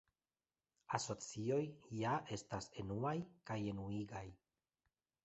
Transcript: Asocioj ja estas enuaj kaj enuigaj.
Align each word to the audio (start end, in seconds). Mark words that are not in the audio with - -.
Asocioj 0.97 1.59
ja 1.99 2.13
estas 2.37 2.71
enuaj 2.85 3.13
kaj 3.51 3.59
enuigaj. 3.75 4.25